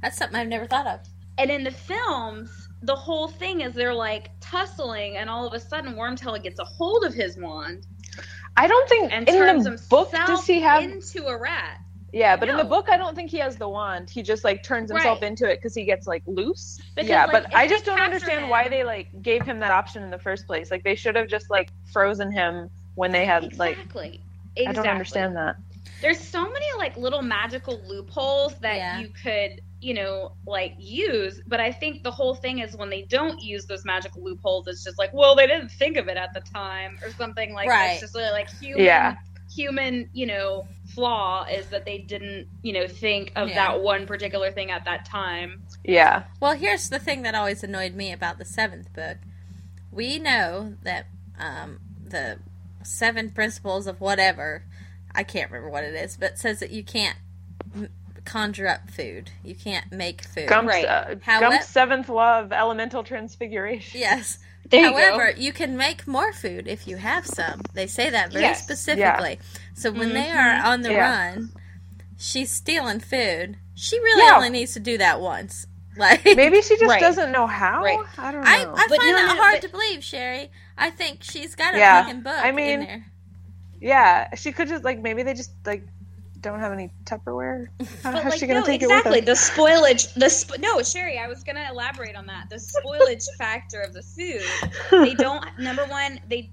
That's 0.01 0.17
something 0.17 0.35
I've 0.39 0.47
never 0.47 0.65
thought 0.65 0.87
of. 0.87 0.99
And 1.37 1.51
in 1.51 1.63
the 1.63 1.71
films, 1.71 2.67
the 2.83 2.95
whole 2.95 3.27
thing 3.27 3.61
is 3.61 3.73
they're 3.73 3.93
like 3.93 4.31
tussling, 4.39 5.17
and 5.17 5.29
all 5.29 5.45
of 5.47 5.53
a 5.53 5.59
sudden 5.59 5.93
Wormtail 5.95 6.41
gets 6.41 6.59
a 6.59 6.63
hold 6.65 7.03
of 7.03 7.13
his 7.13 7.37
wand 7.37 7.85
I 8.57 8.67
don't 8.67 8.89
think 8.89 9.11
and 9.11 9.27
in 9.27 9.35
turns 9.35 9.63
the 9.65 9.81
book 9.89 10.11
does 10.11 10.45
he 10.45 10.59
have. 10.61 10.83
into 10.83 11.25
a 11.27 11.37
rat. 11.37 11.79
yeah, 12.11 12.35
but 12.35 12.49
in 12.49 12.57
the 12.57 12.63
book, 12.65 12.87
I 12.89 12.97
don't 12.97 13.15
think 13.15 13.31
he 13.31 13.37
has 13.37 13.55
the 13.55 13.69
wand. 13.69 14.09
He 14.09 14.21
just 14.21 14.43
like 14.43 14.61
turns 14.63 14.91
himself 14.91 15.21
Right. 15.21 15.27
into 15.29 15.49
it 15.49 15.55
because 15.57 15.73
he 15.73 15.83
gets 15.85 16.05
like 16.07 16.23
loose. 16.25 16.79
Because, 16.95 17.09
yeah, 17.09 17.25
like, 17.25 17.31
but 17.45 17.55
I 17.55 17.67
just 17.67 17.85
don't 17.85 17.99
understand 18.01 18.43
him- 18.43 18.49
why 18.49 18.67
they 18.67 18.83
like 18.83 19.21
gave 19.21 19.43
him 19.43 19.59
that 19.59 19.71
option 19.71 20.03
in 20.03 20.09
the 20.09 20.19
first 20.19 20.45
place. 20.47 20.69
Like 20.71 20.83
they 20.83 20.95
should 20.95 21.15
have 21.15 21.27
just 21.27 21.49
like 21.49 21.69
frozen 21.91 22.31
him 22.31 22.69
when 22.95 23.11
they 23.11 23.25
had 23.25 23.57
like. 23.57 23.77
Exactly. 23.77 24.21
I 24.67 24.73
don't 24.73 24.85
understand 24.87 25.35
that. 25.37 25.55
there's 26.01 26.19
so 26.19 26.43
many 26.51 26.65
like 26.77 26.97
little 26.97 27.21
magical 27.21 27.79
loopholes 27.87 28.55
that 28.59 28.75
Yeah. 28.75 28.99
you 28.99 29.07
could 29.23 29.61
you 29.81 29.93
know 29.93 30.33
like 30.45 30.73
use 30.77 31.41
but 31.47 31.59
i 31.59 31.71
think 31.71 32.03
the 32.03 32.11
whole 32.11 32.35
thing 32.35 32.59
is 32.59 32.75
when 32.77 32.89
they 32.89 33.01
don't 33.03 33.41
use 33.41 33.65
those 33.65 33.83
magical 33.83 34.23
loopholes 34.23 34.67
it's 34.67 34.83
just 34.83 34.97
like 34.99 35.11
well 35.13 35.35
they 35.35 35.47
didn't 35.47 35.69
think 35.69 35.97
of 35.97 36.07
it 36.07 36.17
at 36.17 36.33
the 36.33 36.39
time 36.41 36.97
or 37.03 37.09
something 37.11 37.53
like 37.53 37.67
Right. 37.67 37.93
it's 37.93 38.01
just 38.01 38.15
really 38.15 38.31
like 38.31 38.49
human 38.59 38.85
Yeah. 38.85 39.15
human 39.53 40.09
you 40.13 40.27
know 40.27 40.67
flaw 40.93 41.45
is 41.51 41.65
that 41.67 41.83
they 41.85 41.97
didn't 41.97 42.47
you 42.61 42.73
know 42.73 42.87
think 42.87 43.31
of 43.35 43.49
Yeah. 43.49 43.55
that 43.55 43.81
one 43.81 44.05
particular 44.05 44.51
thing 44.51 44.69
at 44.71 44.85
that 44.85 45.05
time 45.05 45.63
Yeah. 45.83 46.23
Well, 46.39 46.53
here's 46.55 46.89
the 46.89 46.99
thing 46.99 47.23
that 47.23 47.33
always 47.33 47.63
annoyed 47.63 47.95
me 47.95 48.11
about 48.13 48.37
the 48.37 48.45
seventh 48.45 48.93
book. 48.93 49.17
We 49.91 50.19
know 50.19 50.75
that 50.83 51.07
um, 51.39 51.79
the 52.07 52.37
seven 52.83 53.31
principles 53.31 53.87
of 53.87 53.99
whatever, 53.99 54.63
I 55.15 55.23
can't 55.23 55.49
remember 55.49 55.71
what 55.71 55.83
it 55.83 55.95
is, 55.95 56.17
but 56.17 56.33
it 56.33 56.37
says 56.37 56.59
that 56.59 56.69
you 56.69 56.83
can't 56.83 57.17
m- 57.17 57.23
conjure 58.31 58.67
up 58.67 58.89
food. 58.89 59.29
You 59.43 59.55
can't 59.55 59.91
make 59.91 60.23
food. 60.23 60.47
Gump's, 60.47 60.67
Right. 60.67 60.85
uh, 60.85 61.15
How 61.21 61.41
Gump's 61.41 61.55
what- 61.57 61.63
seventh 61.65 62.09
law 62.09 62.39
of 62.39 62.51
elemental 62.53 63.03
transfiguration. 63.03 63.99
Yes. 63.99 64.39
there 64.69 64.85
However, 64.91 65.33
you 65.37 65.51
can 65.51 65.75
make 65.75 66.07
more 66.07 66.31
food 66.31 66.67
if 66.67 66.87
you 66.87 66.97
have 66.97 67.25
some. 67.25 67.61
They 67.73 67.87
say 67.87 68.09
that 68.09 68.31
very 68.31 68.45
Yes. 68.45 68.63
specifically. 68.63 69.39
So 69.73 69.91
when 69.91 70.13
they 70.13 70.29
are 70.31 70.63
on 70.65 70.81
the 70.81 70.89
Mm-hmm. 70.89 70.97
Yeah. 70.97 71.29
run, 71.33 71.51
she's 72.17 72.51
stealing 72.51 72.99
food. 73.01 73.57
She 73.75 73.97
really 73.99 74.23
Yeah. 74.25 74.35
only 74.37 74.49
needs 74.49 74.73
to 74.73 74.79
do 74.79 74.97
that 74.99 75.19
once. 75.19 75.67
Like 75.97 76.23
Maybe 76.23 76.61
she 76.61 76.75
just 76.77 76.89
Right. 76.89 77.01
doesn't 77.01 77.33
know 77.33 77.47
how. 77.47 77.83
Right. 77.83 77.99
I 78.17 78.31
don't 78.31 78.45
know. 78.45 78.49
I, 78.49 78.61
I 78.61 78.85
But 78.87 78.97
find 78.97 79.11
no, 79.11 79.15
that 79.17 79.35
no, 79.35 79.41
hard 79.41 79.55
but- 79.55 79.61
to 79.63 79.69
believe, 79.69 80.01
Sherry. 80.05 80.49
I 80.77 80.89
think 80.89 81.21
she's 81.21 81.53
got 81.55 81.73
a 81.75 81.77
Yeah, 81.77 82.03
fucking 82.03 82.21
book 82.21 82.33
I 82.37 82.51
mean, 82.53 82.79
in 82.79 82.85
there. 82.85 83.05
yeah, 83.81 84.35
she 84.35 84.53
could 84.53 84.69
just 84.69 84.85
like 84.85 84.99
maybe 84.99 85.23
they 85.23 85.33
just 85.33 85.51
like 85.65 85.83
don't 86.41 86.59
have 86.59 86.71
any 86.71 86.89
Tupperware. 87.05 87.67
How, 88.03 88.11
But 88.11 88.23
how's 88.23 88.31
like, 88.31 88.39
she 88.39 88.47
gonna 88.47 88.61
no, 88.61 88.65
take 88.65 88.81
exactly. 88.81 89.19
it 89.19 89.27
with 89.27 89.27
her? 89.27 89.33
The 89.33 89.61
spoilage, 89.61 90.13
the 90.15 90.29
sp- 90.33 90.59
no, 90.59 90.81
Sherry. 90.81 91.17
I 91.17 91.27
was 91.27 91.43
gonna 91.43 91.67
elaborate 91.71 92.15
on 92.15 92.25
that. 92.27 92.49
The 92.49 92.55
spoilage 92.57 93.25
factor 93.37 93.81
of 93.81 93.93
the 93.93 94.01
food. 94.01 94.41
They 94.91 95.13
don't. 95.15 95.45
Number 95.59 95.85
one, 95.85 96.19
they. 96.29 96.49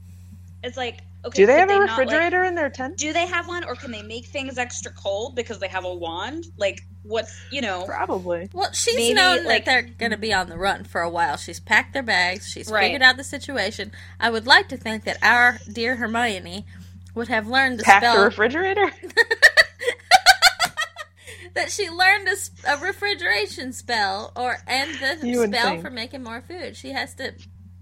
It's 0.63 0.77
like 0.77 0.99
okay, 1.25 1.43
Do 1.43 1.47
they 1.47 1.53
could 1.53 1.61
have 1.61 1.71
a 1.71 1.73
not, 1.75 1.89
like- 1.89 1.99
refrigerator 1.99 2.45
in 2.45 2.55
their 2.57 2.69
tent? 2.69 2.97
do 2.97 3.13
they 3.13 3.27
have 3.27 3.47
one, 3.49 3.63
or 3.65 3.75
can 3.77 3.91
they 3.93 4.03
make 4.03 4.27
things 4.27 4.59
extra 4.59 4.91
cold 4.93 5.37
because 5.37 5.59
they 5.61 5.69
have 5.69 5.85
a 5.85 5.95
wand? 5.95 6.47
Like, 6.57 6.81
what's 7.05 7.33
you 7.53 7.61
know? 7.61 7.85
Probably. 7.87 8.49
Well, 8.53 8.73
she's 8.73 8.97
Maybe, 8.97 9.15
known 9.15 9.45
like- 9.45 9.65
that 9.65 9.71
they're 9.71 9.83
going 9.83 10.11
to 10.11 10.17
be 10.19 10.33
on 10.33 10.49
the 10.49 10.59
run 10.59 10.83
for 10.85 11.01
a 11.01 11.09
while. 11.09 11.37
She's 11.37 11.61
packed 11.61 11.93
their 11.93 12.03
bags. 12.03 12.49
She's 12.49 12.71
Right. 12.71 12.85
figured 12.87 13.03
out 13.03 13.17
the 13.17 13.25
situation. 13.25 13.93
I 14.19 14.31
would 14.31 14.47
like 14.49 14.69
to 14.71 14.77
think 14.77 15.05
that 15.05 15.19
our 15.23 15.59
dear 15.73 15.95
Hermione 15.97 16.67
would 17.15 17.29
have 17.29 17.47
learned 17.47 17.79
to 17.81 17.85
Pack 17.85 18.03
the 18.03 18.13
spell 18.13 18.25
refrigerator. 18.25 18.93
That 21.59 21.71
she 21.73 21.91
learned 21.91 22.29
a 22.67 22.77
refrigeration 22.79 23.73
spell 23.73 24.33
or 24.37 24.59
and 24.67 24.95
the 24.95 25.27
You 25.27 25.47
spell 25.47 25.81
for 25.81 25.91
making 25.91 26.23
more 26.23 26.41
food. 26.41 26.77
She 26.77 26.93
has 26.93 27.15
to. 27.17 27.35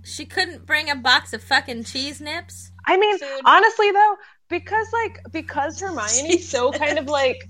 She 0.02 0.24
couldn't 0.24 0.66
bring 0.66 0.88
a 0.88 0.96
box 0.96 1.32
of 1.32 1.42
fucking 1.42 1.84
cheese 1.84 2.20
nips. 2.20 2.70
I 2.86 2.96
mean, 2.96 3.18
Food. 3.18 3.40
honestly 3.44 3.90
though, 3.90 4.16
because 4.48 4.86
like 4.92 5.20
because 5.32 5.80
Hermione's 5.80 6.48
so 6.48 6.72
kind 6.72 6.98
of 6.98 7.06
like 7.06 7.48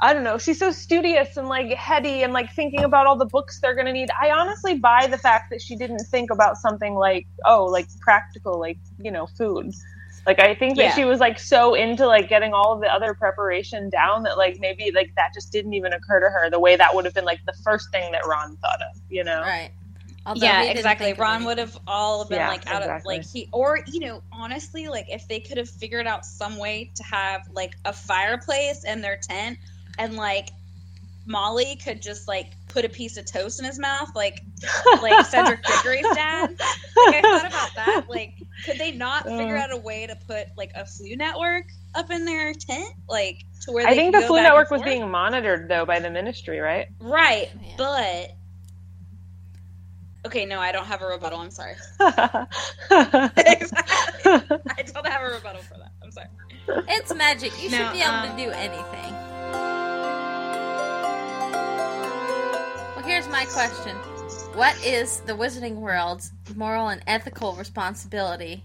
I 0.00 0.12
don't 0.14 0.22
know, 0.22 0.38
she's 0.38 0.60
so 0.60 0.70
studious 0.70 1.36
and 1.36 1.48
like 1.48 1.72
heady 1.72 2.22
and 2.22 2.32
like 2.32 2.52
thinking 2.52 2.84
about 2.84 3.06
all 3.06 3.16
the 3.16 3.26
books 3.26 3.58
they're 3.60 3.74
gonna 3.74 3.92
need. 3.92 4.10
I 4.20 4.30
honestly 4.30 4.78
buy 4.78 5.08
the 5.08 5.18
fact 5.18 5.50
that 5.50 5.60
she 5.60 5.74
didn't 5.74 6.04
think 6.10 6.30
about 6.30 6.56
something 6.56 6.94
like 6.94 7.26
oh, 7.44 7.64
like 7.64 7.88
practical, 8.00 8.60
like 8.60 8.78
you 8.98 9.10
know, 9.10 9.26
food. 9.26 9.72
Like 10.28 10.40
I 10.40 10.54
think 10.54 10.76
that 10.76 10.82
Yeah. 10.82 10.94
she 10.94 11.06
was 11.06 11.20
like 11.20 11.38
so 11.38 11.72
into 11.72 12.06
like 12.06 12.28
getting 12.28 12.52
all 12.52 12.74
of 12.74 12.80
the 12.82 12.86
other 12.92 13.14
preparation 13.14 13.88
down 13.88 14.24
that 14.24 14.36
like 14.36 14.58
maybe 14.60 14.92
like 14.94 15.10
that 15.16 15.32
just 15.32 15.50
didn't 15.50 15.72
even 15.72 15.94
occur 15.94 16.20
to 16.20 16.28
her 16.28 16.50
the 16.50 16.60
way 16.60 16.76
that 16.76 16.94
would 16.94 17.06
have 17.06 17.14
been 17.14 17.24
like 17.24 17.40
the 17.46 17.54
first 17.64 17.90
thing 17.92 18.12
that 18.12 18.26
Ron 18.26 18.54
thought 18.58 18.82
of, 18.82 19.00
you 19.08 19.24
know? 19.24 19.40
Right. 19.40 19.70
Although 20.26 20.44
yeah, 20.44 20.64
exactly. 20.64 21.14
Ron 21.14 21.46
would 21.46 21.56
have 21.56 21.78
all 21.86 22.26
been 22.26 22.40
Yeah, 22.40 22.48
like 22.48 22.66
out 22.66 22.82
exactly. 22.82 23.16
of 23.16 23.22
like 23.24 23.26
he 23.32 23.48
or 23.52 23.80
you 23.86 24.00
know 24.00 24.22
honestly 24.30 24.86
like 24.88 25.06
if 25.08 25.26
they 25.28 25.40
could 25.40 25.56
have 25.56 25.70
figured 25.70 26.06
out 26.06 26.26
some 26.26 26.58
way 26.58 26.90
to 26.96 27.02
have 27.04 27.48
like 27.54 27.72
a 27.86 27.92
fireplace 27.94 28.84
in 28.84 29.00
their 29.00 29.16
tent 29.16 29.56
and 29.98 30.14
like 30.14 30.50
Molly 31.24 31.76
could 31.76 32.02
just 32.02 32.28
like 32.28 32.52
put 32.68 32.84
a 32.84 32.88
piece 32.90 33.16
of 33.16 33.24
toast 33.24 33.58
in 33.60 33.64
his 33.64 33.78
mouth 33.78 34.10
like 34.14 34.42
like 35.02 35.24
Cedric 35.32 35.64
Diggory's 35.64 36.06
dad. 36.14 36.50
Like 36.50 37.16
I 37.16 37.20
thought 37.22 37.46
about 37.46 37.74
that. 37.76 38.04
Like 38.10 38.37
could 38.64 38.78
they 38.78 38.92
not 38.92 39.24
figure 39.24 39.56
Uh. 39.56 39.62
out 39.62 39.72
a 39.72 39.76
way 39.76 40.06
to 40.06 40.16
put 40.26 40.48
like 40.56 40.72
a 40.74 40.82
Floo 40.82 41.16
network 41.16 41.66
up 41.94 42.10
in 42.10 42.24
their 42.24 42.52
tent 42.54 42.88
like 43.08 43.44
to 43.62 43.72
where 43.72 43.84
they 43.84 43.92
I 43.92 43.94
think 43.94 44.14
the 44.14 44.22
Floo 44.22 44.42
Network 44.42 44.70
was 44.70 44.82
being 44.82 45.08
monitored 45.10 45.68
though 45.68 45.84
by 45.86 46.00
the 46.00 46.10
ministry, 46.10 46.58
right? 46.60 46.86
right, 47.00 47.50
Yeah. 47.62 47.74
but 47.76 48.34
okay, 50.26 50.44
no, 50.44 50.58
I 50.60 50.72
don't 50.72 50.86
have 50.86 51.02
a 51.02 51.06
rebuttal. 51.06 51.40
I'm 51.40 51.50
sorry. 51.50 51.74
exactly. 52.00 52.62
I 54.26 54.82
don't 54.82 55.06
have 55.06 55.22
a 55.22 55.34
rebuttal 55.34 55.62
for 55.62 55.78
that. 55.78 55.92
I'm 56.02 56.10
sorry. 56.12 56.28
It's 56.88 57.14
magic. 57.14 57.52
You 57.62 57.70
should 57.70 57.92
be 57.92 58.00
able 58.02 58.10
um, 58.14 58.36
to 58.36 58.36
do 58.44 58.50
anything. 58.50 59.14
Well, 62.94 63.04
here's 63.04 63.28
my 63.28 63.44
question. 63.46 63.96
What 64.58 64.76
is 64.84 65.20
the 65.20 65.34
Wizarding 65.34 65.76
World's 65.76 66.32
moral 66.56 66.88
and 66.88 67.00
ethical 67.06 67.54
responsibility 67.54 68.64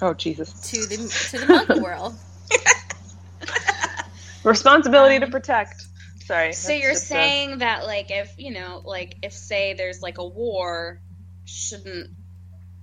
Oh 0.00 0.14
Jesus! 0.14 0.50
to 0.70 0.86
the 0.86 0.96
to 0.96 1.38
the 1.46 1.52
Muggle 1.52 1.82
world? 1.82 2.14
Responsibility 4.44 5.18
to 5.18 5.26
Um, 5.26 5.30
protect. 5.30 5.82
Sorry. 6.24 6.54
So 6.54 6.72
you're 6.72 6.92
just 6.92 7.04
a- 7.04 7.08
saying 7.08 7.58
that 7.58 7.84
like 7.84 8.10
if 8.10 8.32
you 8.38 8.50
know 8.52 8.80
like 8.86 9.16
if 9.22 9.34
say 9.34 9.74
there's 9.74 10.00
like 10.00 10.16
a 10.18 10.26
war, 10.26 11.02
shouldn't 11.44 12.10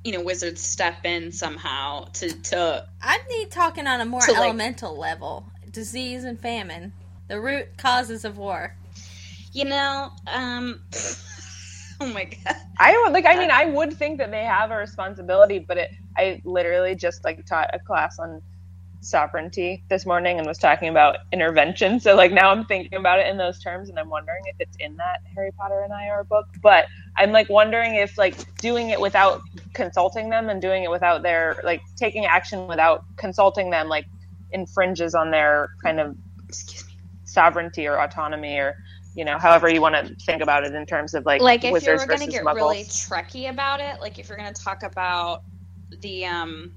you 0.04 0.12
know 0.12 0.22
wizards 0.22 0.62
step 0.62 1.06
in 1.06 1.32
somehow 1.32 2.06
to 2.14 2.30
to 2.44 2.86
I 3.02 3.18
need 3.30 3.50
talking 3.50 3.88
on 3.88 4.00
a 4.00 4.06
more 4.06 4.22
So, 4.22 4.34
like- 4.34 4.42
elemental 4.44 4.96
level. 4.98 5.48
Disease 5.72 6.24
and 6.24 6.40
famine, 6.40 6.94
the 7.30 7.42
root 7.42 7.78
causes 7.80 8.26
of 8.26 8.38
war. 8.38 8.76
you 9.54 9.66
know 9.66 10.12
um 10.28 10.82
oh 12.02 12.08
my 12.08 12.26
god 12.26 12.56
I 12.80 13.00
would 13.04 13.14
like. 13.14 13.26
I 13.26 13.38
mean, 13.38 13.52
I 13.52 13.66
would 13.66 13.94
think 13.94 14.18
that 14.18 14.32
they 14.32 14.44
have 14.44 14.72
a 14.72 14.76
responsibility, 14.78 15.60
but 15.60 15.78
it. 15.78 15.92
I 16.18 16.42
literally 16.44 16.96
just 16.96 17.24
like 17.24 17.46
taught 17.46 17.70
a 17.74 17.80
class 17.80 18.20
on 18.20 18.42
sovereignty 19.02 19.84
this 19.90 20.06
morning 20.06 20.38
and 20.38 20.48
was 20.48 20.58
talking 20.58 20.90
about 20.90 21.18
intervention. 21.32 22.00
So 22.00 22.16
like 22.16 22.32
now 22.32 22.50
I'm 22.52 22.66
thinking 22.66 22.98
about 22.98 23.20
it 23.20 23.28
in 23.28 23.38
those 23.38 23.60
terms, 23.60 23.90
and 23.90 24.00
I'm 24.00 24.10
wondering 24.10 24.42
if 24.48 24.56
it's 24.60 24.76
in 24.80 24.98
that 24.98 25.20
Harry 25.36 25.52
Potter 25.52 25.82
and 25.82 25.94
I 25.94 26.08
are 26.10 26.24
book. 26.24 26.48
But 26.62 26.86
I'm 27.16 27.32
like 27.32 27.50
wondering 27.50 27.96
if 27.96 28.18
like 28.18 28.56
doing 28.58 28.90
it 28.90 29.00
without 29.00 29.42
consulting 29.74 30.30
them 30.30 30.50
and 30.50 30.62
doing 30.62 30.84
it 30.84 30.90
without 30.92 31.22
their 31.22 31.62
like 31.64 31.82
taking 31.96 32.26
action 32.26 32.68
without 32.68 33.04
consulting 33.18 33.70
them 33.70 33.88
like 33.88 34.08
infringes 34.52 35.16
on 35.16 35.32
their 35.32 35.70
kind 35.84 36.00
of 36.00 36.16
excuse 36.50 36.86
me 36.88 36.94
sovereignty 37.26 37.88
or 37.88 38.00
autonomy 38.00 38.58
or 38.58 38.76
you 39.16 39.26
know 39.26 39.38
however 39.38 39.70
you 39.70 39.82
want 39.82 39.96
to 39.96 40.16
think 40.26 40.42
about 40.42 40.64
it 40.64 40.74
in 40.74 40.86
terms 40.86 41.14
of 41.14 41.26
like 41.26 41.42
like 41.42 41.64
if 41.64 41.68
you 41.68 41.74
wizards 41.74 42.02
were 42.02 42.08
going 42.08 42.20
to 42.20 42.28
get 42.28 42.44
muggles. 42.44 42.56
really 42.56 42.84
trekkie 42.84 43.50
about 43.50 43.80
it 43.80 44.00
like 44.02 44.20
if 44.20 44.28
you're 44.28 44.38
going 44.38 44.52
to 44.54 44.62
talk 44.64 44.84
about 44.84 45.44
the 46.02 46.26
um 46.26 46.72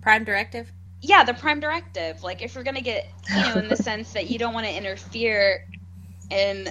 Prime 0.00 0.24
directive. 0.24 0.72
yeah 1.02 1.22
the 1.24 1.34
prime 1.34 1.60
directive 1.60 2.22
like 2.22 2.42
if 2.42 2.54
you're 2.54 2.64
going 2.64 2.76
to 2.76 2.82
get 2.82 3.08
you 3.36 3.42
know 3.42 3.58
in 3.58 3.68
the 3.68 3.76
sense 3.88 4.12
that 4.12 4.30
you 4.30 4.38
don't 4.38 4.54
want 4.54 4.66
to 4.66 4.74
interfere 4.74 5.66
in 6.30 6.68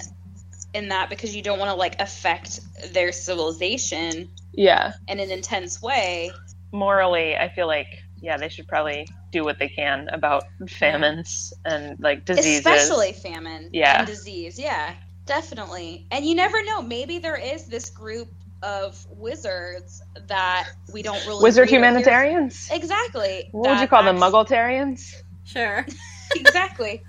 in 0.73 0.89
that 0.89 1.09
because 1.09 1.35
you 1.35 1.41
don't 1.41 1.59
want 1.59 1.69
to 1.69 1.75
like 1.75 1.99
affect 2.01 2.59
their 2.93 3.11
civilization 3.11 4.29
yeah 4.53 4.93
in 5.07 5.19
an 5.19 5.31
intense 5.31 5.81
way 5.81 6.31
morally 6.71 7.35
i 7.37 7.47
feel 7.49 7.67
like 7.67 7.87
yeah 8.21 8.37
they 8.37 8.49
should 8.49 8.67
probably 8.67 9.07
do 9.31 9.43
what 9.43 9.59
they 9.59 9.67
can 9.67 10.07
about 10.09 10.43
famines 10.69 11.53
and 11.65 11.99
like 11.99 12.25
diseases. 12.25 12.65
Especially 12.65 13.13
famine 13.13 13.69
Yeah. 13.73 13.99
and 13.99 14.07
disease. 14.07 14.57
Yeah 14.59 14.93
definitely. 15.27 16.07
And 16.09 16.25
you 16.25 16.33
never 16.33 16.63
know 16.63 16.81
maybe 16.81 17.19
there 17.19 17.35
is 17.35 17.67
this 17.67 17.91
group 17.91 18.29
of 18.63 19.05
wizards 19.11 20.01
that 20.27 20.67
we 20.91 21.03
don't 21.03 21.23
really 21.27 21.43
wizard 21.43 21.67
read 21.69 21.73
or 21.73 21.75
humanitarians. 21.75 22.69
Exactly. 22.71 23.49
What 23.51 23.69
would 23.69 23.79
you 23.81 23.87
call 23.87 24.03
them 24.03 24.15
actu- 24.15 24.35
muggletarians? 24.35 25.13
Sure. 25.43 25.85
exactly. 26.35 27.03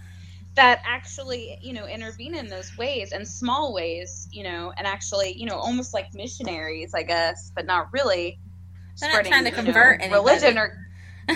That 0.56 0.82
actually 0.84 1.58
you 1.62 1.72
know 1.72 1.86
intervene 1.86 2.34
in 2.34 2.48
those 2.48 2.76
ways 2.76 3.12
and 3.12 3.26
small 3.26 3.72
ways 3.72 4.28
you 4.32 4.42
know 4.42 4.72
and 4.76 4.86
actually 4.86 5.32
you 5.38 5.46
know 5.46 5.56
almost 5.56 5.94
like 5.94 6.12
missionaries 6.14 6.94
i 6.94 7.02
guess 7.02 7.52
but 7.54 7.64
not 7.64 7.92
really. 7.92 8.38
They're 9.00 9.12
not 9.12 9.24
trying 9.26 9.44
to 9.44 9.50
you 9.50 9.56
know, 9.56 9.62
convert 9.62 10.00
anybody. 10.02 10.12
religion 10.12 10.58
or 10.58 10.87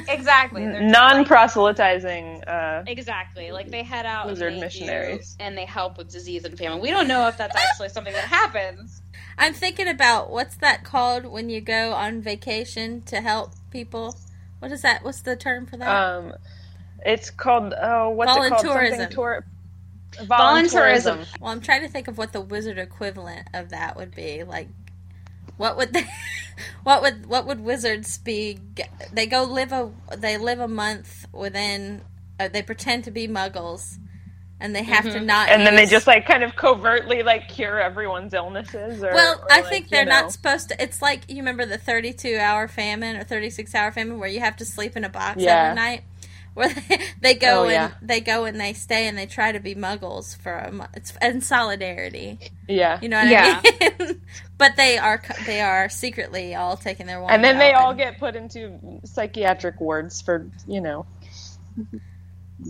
exactly 0.09 0.63
they're 0.65 0.73
just 0.81 0.83
like- 0.85 0.91
non-proselytizing 0.93 2.43
uh 2.45 2.85
Exactly. 2.87 3.53
Like 3.53 3.71
they 3.71 3.83
head 3.83 4.07
out 4.07 4.27
Wizard 4.27 4.53
and 4.53 4.63
they 4.63 4.67
missionaries. 4.67 5.35
do- 5.39 5.45
and 5.45 5.57
they 5.57 5.65
help 5.65 5.99
with 5.99 6.11
disease 6.11 6.45
and 6.45 6.57
famine. 6.59 6.81
We 6.81 6.91
don't 6.91 7.09
know 7.09 7.29
if 7.29 7.37
that's 7.37 7.55
actually 7.57 7.89
something 7.91 8.13
that 8.13 8.25
happens. 8.25 9.03
I'm 9.39 9.55
thinking 9.55 9.89
about 9.89 10.31
what's 10.31 10.57
that 10.57 10.85
called 10.85 11.27
when 11.27 11.49
you 11.51 11.61
go 11.61 11.93
on 11.93 12.21
vacation 12.21 13.03
to 13.03 13.21
help 13.21 13.53
people. 13.71 14.17
What 14.59 14.71
is 14.73 14.83
that? 14.83 15.03
What's 15.05 15.21
the 15.23 15.37
term 15.37 15.67
for 15.67 15.77
that? 15.79 15.89
um 15.89 16.33
it's 17.05 17.31
called 17.31 17.75
oh 17.81 18.11
what's 18.11 18.31
it 18.31 18.49
called 18.51 18.65
Voluntourism. 18.65 18.91
something 18.91 19.09
tour 19.11 19.45
Voluntourism. 20.21 21.27
well, 21.41 21.51
I'm 21.51 21.61
trying 21.61 21.83
to 21.83 21.89
think 21.89 22.07
of 22.09 22.19
what 22.19 22.33
the 22.33 22.41
wizard 22.41 22.79
equivalent 22.79 23.49
of 23.55 23.71
that 23.71 23.97
would 23.97 24.15
be. 24.15 24.45
Like, 24.45 24.69
what 25.63 25.77
would 25.77 25.93
they? 25.93 26.05
What 26.85 27.01
would 27.03 27.27
what 27.27 27.47
would 27.47 27.61
wizards 27.61 28.19
be? 28.19 28.59
They 29.13 29.27
go 29.27 29.45
live 29.45 29.73
a 29.73 29.91
they 30.17 30.37
live 30.37 30.61
a 30.61 30.69
month 30.69 31.27
within. 31.33 32.03
Uh, 32.39 32.49
they 32.49 32.63
pretend 32.63 33.05
to 33.05 33.11
be 33.11 33.27
muggles, 33.27 33.99
and 34.61 34.75
they 34.77 34.83
have 34.83 35.05
to 35.05 35.19
Mhm. 35.21 35.25
not. 35.25 35.49
and 35.49 35.65
then 35.67 35.77
they 35.77 35.87
just 35.87 36.07
like 36.07 36.27
kind 36.27 36.43
of 36.43 36.55
covertly 36.57 37.23
like 37.23 37.49
cure 37.49 37.81
everyone's 37.81 38.35
illnesses 38.35 39.03
or 39.03 39.13
Well, 39.15 39.39
or, 39.41 39.53
I 39.53 39.61
like, 39.61 39.71
think 39.71 39.85
you 39.87 39.91
they're 39.97 40.05
know. 40.05 40.23
not 40.23 40.33
supposed 40.33 40.69
to. 40.71 40.83
It's 40.83 41.01
like 41.01 41.23
you 41.31 41.37
remember 41.39 41.65
the 41.65 41.79
32 41.79 42.37
hour 42.37 42.69
famine 42.69 43.17
or 43.17 43.25
36 43.25 43.75
hour 43.75 43.91
famine 43.93 44.19
where 44.19 44.29
you 44.29 44.41
have 44.41 44.57
to 44.57 44.65
sleep 44.65 44.97
in 44.97 45.05
a 45.05 45.09
box 45.09 45.41
Yeah. 45.41 45.71
every 45.71 45.77
night. 45.77 46.03
Where 46.55 46.69
they, 46.69 46.99
they 47.21 47.35
go 47.35 47.61
Oh, 47.61 47.63
and 47.65 47.73
yeah. 47.73 47.91
they 48.03 48.21
go 48.21 48.45
and 48.45 48.61
they 48.61 48.73
stay 48.75 49.07
and 49.09 49.17
they 49.17 49.25
try 49.27 49.53
to 49.53 49.61
be 49.61 49.75
muggles 49.75 50.37
for 50.37 50.53
a 50.53 50.71
month. 50.71 50.91
It's 50.95 51.13
in 51.23 51.41
solidarity. 51.41 52.39
yeah 52.69 52.99
You 53.01 53.09
know 53.09 53.21
what 53.21 53.29
Yeah. 53.29 53.61
I 53.65 53.91
mean? 53.99 54.21
but 54.59 54.77
they 54.77 54.99
are 54.99 55.23
they 55.47 55.61
are 55.63 55.89
secretly 55.89 56.55
all 56.55 56.77
taking 56.77 57.07
their 57.07 57.21
wand 57.21 57.35
and 57.35 57.43
then 57.43 57.59
they 57.59 57.73
out 57.73 57.83
all 57.83 57.91
and- 57.91 57.99
get 57.99 58.19
put 58.19 58.37
into 58.37 58.79
psychiatric 59.05 59.81
wards 59.81 60.21
for 60.21 60.47
you 60.67 60.81
know 60.83 61.07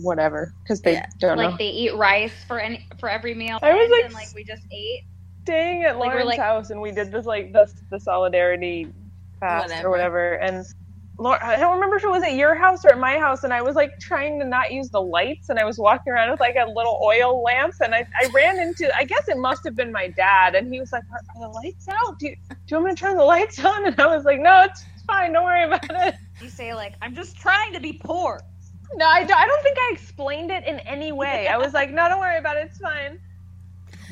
whatever 0.01 0.53
because 0.63 0.81
they 0.81 0.93
Yeah. 0.93 1.05
don't 1.19 1.37
Like 1.37 1.51
know 1.51 1.57
they 1.57 1.69
eat 1.69 1.95
rice 1.95 2.33
for 2.47 2.59
any 2.59 2.87
for 2.99 3.09
every 3.09 3.35
meal. 3.35 3.59
I 3.61 3.73
was 3.73 3.89
like- 3.91 4.05
and 4.05 4.13
like 4.13 4.33
we 4.33 4.43
just 4.43 4.63
ate. 4.71 5.03
staying 5.43 5.83
at 5.83 5.97
Like, 5.97 6.07
we're 6.07 6.13
Lauren's 6.21 6.25
like- 6.29 6.39
house 6.39 6.69
and 6.69 6.81
we 6.81 6.91
did 6.91 7.11
this 7.11 7.25
like 7.25 7.51
the, 7.53 7.71
the 7.89 7.99
solidarity 7.99 8.87
fast 9.39 9.69
Whatever. 9.69 9.87
or 9.87 9.91
whatever 9.91 10.33
and 10.35 10.65
Lauren, 11.19 11.41
I 11.43 11.57
don't 11.57 11.75
remember 11.75 11.97
if 11.97 12.03
it 12.03 12.09
was 12.09 12.23
at 12.23 12.33
your 12.33 12.55
house 12.55 12.83
or 12.83 12.91
at 12.91 12.97
my 12.97 13.17
house 13.19 13.43
and 13.43 13.53
I 13.53 13.61
was 13.61 13.75
like 13.75 13.99
trying 13.99 14.39
to 14.39 14.45
not 14.45 14.71
use 14.71 14.89
the 14.89 15.01
lights 15.01 15.49
and 15.49 15.59
I 15.59 15.63
was 15.63 15.77
walking 15.77 16.11
around 16.11 16.31
with 16.31 16.39
like 16.39 16.55
a 16.55 16.65
little 16.65 16.99
oil 17.03 17.43
lamp 17.43 17.75
and 17.81 17.93
I, 17.93 18.07
I 18.19 18.29
ran 18.33 18.59
into 18.59 18.89
I 18.95 19.03
guess 19.03 19.27
it 19.27 19.37
must 19.37 19.63
have 19.65 19.75
been 19.75 19.91
my 19.91 20.07
dad 20.07 20.55
and 20.55 20.73
he 20.73 20.79
was 20.79 20.91
like 20.91 21.03
are, 21.11 21.21
are 21.35 21.47
the 21.47 21.53
lights 21.53 21.87
out 21.87 22.17
do 22.17 22.27
you, 22.27 22.35
do 22.49 22.55
you 22.67 22.77
want 22.77 22.87
me 22.87 22.95
to 22.95 22.99
turn 22.99 23.17
the 23.17 23.23
lights 23.23 23.63
on 23.63 23.85
and 23.85 23.99
I 23.99 24.07
was 24.07 24.25
like 24.25 24.39
no 24.39 24.63
it's, 24.63 24.83
fine 25.05 25.33
don't 25.33 25.43
worry 25.43 25.65
about 25.65 25.83
it 25.89 26.15
You 26.41 26.49
say 26.49 26.73
like, 26.73 26.95
"I'm 27.01 27.15
just 27.15 27.37
trying 27.37 27.73
to 27.73 27.79
be 27.79 27.93
poor." 27.93 28.41
No, 28.95 29.05
I 29.05 29.23
don't, 29.23 29.37
I 29.37 29.47
don't 29.47 29.63
think 29.63 29.77
I 29.79 29.91
explained 29.93 30.51
it 30.51 30.67
in 30.67 30.79
any 30.81 31.11
way. 31.11 31.47
I 31.47 31.57
was 31.57 31.73
like, 31.73 31.89
no, 31.89 32.07
don't 32.09 32.19
worry 32.19 32.37
about 32.37 32.57
it. 32.57 32.67
It's 32.69 32.77
fine. 32.77 33.19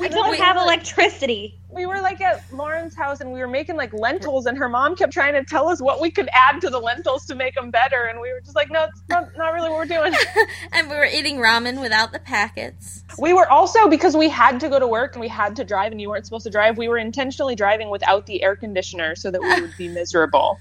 We 0.01 0.07
And 0.07 0.15
don't 0.15 0.35
have 0.37 0.57
electricity. 0.57 1.59
We 1.69 1.85
were 1.85 2.01
like 2.01 2.19
at 2.21 2.43
Lauren's 2.51 2.95
house 2.95 3.21
and 3.21 3.31
we 3.31 3.39
were 3.39 3.47
making 3.47 3.75
like 3.75 3.93
lentils, 3.93 4.47
and 4.47 4.57
her 4.57 4.67
mom 4.67 4.95
kept 4.95 5.13
trying 5.13 5.33
to 5.35 5.43
tell 5.43 5.69
us 5.69 5.79
what 5.79 6.01
we 6.01 6.09
could 6.09 6.27
add 6.33 6.59
to 6.61 6.71
the 6.71 6.79
lentils 6.79 7.27
to 7.27 7.35
make 7.35 7.53
them 7.53 7.69
better, 7.69 8.05
and 8.05 8.19
we 8.19 8.33
were 8.33 8.41
just 8.41 8.55
like, 8.55 8.71
no, 8.71 8.85
it's 8.85 9.03
not, 9.09 9.29
not 9.37 9.53
really 9.53 9.69
what 9.69 9.77
we're 9.77 9.85
doing. 9.85 10.11
and 10.71 10.89
we 10.89 10.95
were 10.95 11.05
eating 11.05 11.37
ramen 11.37 11.79
without 11.79 12.13
the 12.13 12.19
packets. 12.19 13.03
We 13.19 13.33
were 13.33 13.47
also 13.47 13.87
because 13.89 14.17
we 14.17 14.27
had 14.27 14.59
to 14.61 14.69
go 14.69 14.79
to 14.79 14.87
work 14.87 15.13
and 15.13 15.21
we 15.21 15.27
had 15.27 15.55
to 15.57 15.63
drive, 15.63 15.91
and 15.91 16.01
you 16.01 16.09
weren't 16.09 16.25
supposed 16.25 16.45
to 16.45 16.51
drive. 16.51 16.79
We 16.79 16.87
were 16.87 16.97
intentionally 16.97 17.53
driving 17.53 17.91
without 17.91 18.25
the 18.25 18.41
air 18.41 18.55
conditioner 18.55 19.15
so 19.15 19.29
that 19.29 19.39
we 19.39 19.61
would 19.61 19.77
be 19.77 19.87
miserable. 19.99 20.57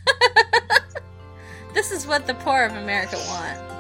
This 1.73 1.93
is 1.93 2.07
what 2.07 2.27
the 2.27 2.35
poor 2.35 2.65
of 2.65 2.73
America 2.73 3.17
want. 3.17 3.71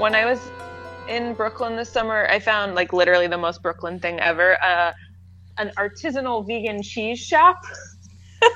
when 0.00 0.14
I 0.14 0.24
was 0.24 0.40
in 1.10 1.34
Brooklyn 1.34 1.76
this 1.76 1.90
summer, 1.90 2.26
I 2.30 2.38
found 2.38 2.74
like 2.74 2.92
literally 2.92 3.26
the 3.26 3.38
most 3.38 3.62
Brooklyn 3.62 3.98
thing 3.98 4.20
ever. 4.20 4.62
Uh, 4.62 4.92
an 5.58 5.72
artisanal 5.76 6.46
vegan 6.46 6.82
cheese 6.82 7.18
shop. 7.20 7.56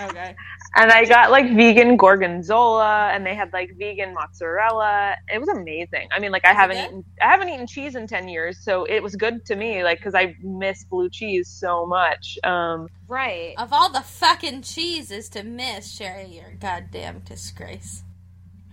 Okay. 0.00 0.34
And 0.76 0.90
I 0.90 1.04
got 1.04 1.30
like 1.30 1.54
vegan 1.54 1.96
gorgonzola 1.96 3.10
and 3.12 3.26
they 3.26 3.34
had 3.34 3.52
like 3.52 3.76
vegan 3.76 4.14
mozzarella. 4.14 5.14
It 5.32 5.38
was 5.38 5.48
amazing. 5.48 6.08
I 6.10 6.20
mean, 6.20 6.32
like 6.32 6.46
I 6.46 6.54
haven't 6.54 6.78
eaten 6.78 7.04
I 7.20 7.26
haven't 7.26 7.50
eaten 7.50 7.66
cheese 7.66 7.96
in 7.96 8.06
10 8.06 8.28
years, 8.28 8.64
so 8.64 8.84
it 8.84 9.02
was 9.02 9.14
good 9.14 9.44
to 9.46 9.56
me 9.56 9.84
like 9.84 10.00
cuz 10.00 10.14
I 10.14 10.34
miss 10.42 10.84
blue 10.84 11.10
cheese 11.10 11.48
so 11.48 11.86
much. 11.86 12.38
Um 12.44 12.86
Right. 13.08 13.54
Of 13.58 13.72
all 13.72 13.90
the 13.90 14.00
fucking 14.00 14.62
cheeses 14.62 15.28
to 15.30 15.42
miss, 15.42 15.92
Sherry, 15.92 16.26
you're 16.26 16.52
a 16.52 16.54
goddamn 16.54 17.20
disgrace. 17.20 18.02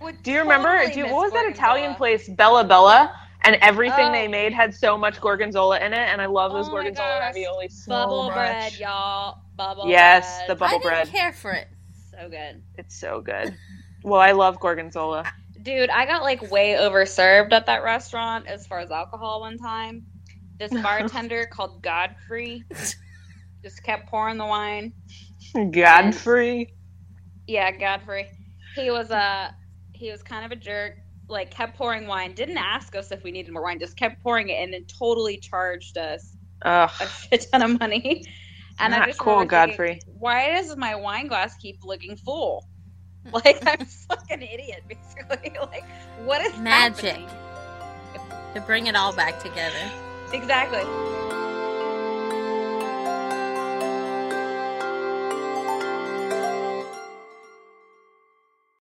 Would 0.02 0.22
do 0.24 0.32
you 0.32 0.40
remember 0.42 0.70
totally 0.78 0.94
do 0.94 1.00
you, 1.00 1.06
what 1.06 1.16
was 1.24 1.32
that 1.34 1.48
Italian 1.50 1.96
place 1.96 2.28
Bella 2.30 2.64
Bella? 2.64 3.14
And 3.42 3.56
everything 3.62 4.08
Oh. 4.08 4.12
they 4.12 4.28
made 4.28 4.52
had 4.52 4.74
so 4.74 4.98
much 4.98 5.22
gorgonzola 5.22 5.80
in 5.80 5.94
it, 5.94 6.00
and 6.00 6.22
I 6.22 6.26
love 6.26 6.52
those 6.52 6.66
Oh 6.68 6.72
my 6.72 6.76
gorgonzola 6.82 7.08
gosh. 7.08 7.22
ravioli 7.36 7.70
so 7.70 7.90
Bubble 7.90 8.24
much. 8.26 8.34
bread, 8.36 8.80
y'all. 8.80 9.38
Bubble 9.56 9.88
Yes, 9.88 10.38
bread. 10.40 10.50
the 10.50 10.56
bubble 10.56 10.66
I 10.66 10.72
didn't 10.80 10.84
bread. 10.84 11.08
care 11.10 11.34
for 11.34 11.52
it. 11.52 11.68
So 12.12 12.30
good. 12.30 12.62
It's 12.78 13.00
so 13.00 13.22
good. 13.22 13.56
Well, 14.04 14.20
I 14.20 14.32
love 14.34 14.60
gorgonzola. 14.60 15.24
Dude, 15.62 15.90
I 15.90 16.06
got 16.06 16.24
like 16.24 16.52
way 16.52 16.76
overserved 16.80 17.52
at 17.54 17.66
that 17.68 17.84
restaurant 17.84 18.48
as 18.48 18.66
far 18.68 18.80
as 18.80 18.92
alcohol 18.92 19.42
one 19.42 19.58
time. 19.58 20.06
This 20.60 20.72
bartender 20.84 21.46
called 21.46 21.82
Godfrey 21.84 22.64
just 23.64 23.84
kept 23.84 24.10
pouring 24.10 24.38
the 24.38 24.46
wine. 24.46 24.94
Godfrey. 25.72 26.74
Yeah, 27.48 27.72
Godfrey. 27.72 28.28
He 28.76 28.90
was 28.92 29.10
uh 29.12 29.52
he 29.98 30.12
was 30.12 30.22
kind 30.24 30.46
of 30.46 30.52
a 30.52 30.56
jerk. 30.56 30.98
Like 31.30 31.52
kept 31.52 31.76
pouring 31.78 32.08
wine. 32.08 32.34
Didn't 32.34 32.58
ask 32.58 32.96
us 32.96 33.12
if 33.12 33.22
we 33.24 33.32
needed 33.32 33.52
more 33.52 33.64
wine. 33.64 33.80
Just 33.80 33.98
kept 33.98 34.24
pouring 34.24 34.48
it, 34.50 34.54
and 34.64 34.72
then 34.74 34.86
totally 34.86 35.38
charged 35.38 35.98
us 35.98 36.38
Ugh. 36.64 36.90
a 37.02 37.08
shit 37.08 37.48
ton 37.52 37.62
of 37.64 37.80
money. 37.80 38.24
And 38.80 38.94
I 38.94 39.00
Not 39.00 39.08
just 39.08 39.18
cool, 39.18 39.34
remember 39.40 39.56
thinking, 39.56 39.70
Godfrey. 39.72 40.00
Why 40.20 40.52
does 40.54 40.78
my 40.78 40.94
wine 40.96 41.26
glass 41.28 41.56
keep 41.56 41.84
looking 41.84 42.16
full? 42.16 42.68
Like 43.34 43.58
I'm 43.68 43.82
a 43.82 43.86
fucking 44.08 44.42
idiot, 44.42 44.84
basically. 44.88 45.52
Like 45.60 45.84
what 46.24 46.42
is 46.42 46.56
Magic. 46.60 47.16
happening? 47.16 47.30
To 48.54 48.62
bring 48.62 48.86
it 48.88 48.96
all 48.96 49.12
back 49.14 49.40
together. 49.42 49.92
Exactly. 50.32 50.84